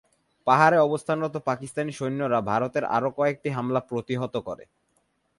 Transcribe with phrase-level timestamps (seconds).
[0.47, 4.63] পাহাড়ে অবস্থানরত পাকিস্তানি সৈন্যরা ভারতের আরও কয়েকটি হামলা প্রতিহত করে।